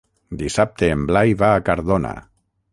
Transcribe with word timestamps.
Dissabte 0.39 0.89
en 0.95 1.05
Blai 1.13 1.37
va 1.45 1.53
a 1.59 1.63
Cardona. 1.71 2.13